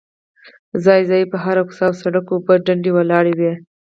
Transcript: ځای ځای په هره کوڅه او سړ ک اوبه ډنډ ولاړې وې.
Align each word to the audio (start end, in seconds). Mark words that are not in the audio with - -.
ځای 0.85 1.01
ځای 1.09 1.23
په 1.31 1.37
هره 1.43 1.63
کوڅه 1.67 1.83
او 1.87 1.93
سړ 2.01 2.13
ک 2.25 2.27
اوبه 2.33 2.53
ډنډ 2.65 2.83
ولاړې 2.91 3.33
وې. 3.39 3.53